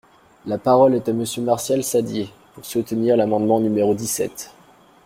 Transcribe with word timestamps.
La 0.47 0.57
parole 0.57 0.95
est 0.95 1.09
à 1.09 1.13
Monsieur 1.13 1.43
Martial 1.43 1.83
Saddier, 1.83 2.33
pour 2.55 2.65
soutenir 2.65 3.15
l’amendement 3.15 3.59
numéro 3.59 3.93
dix-sept. 3.93 4.51